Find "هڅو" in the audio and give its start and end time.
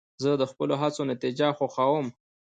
0.81-1.01